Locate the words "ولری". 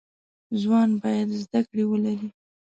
1.87-2.29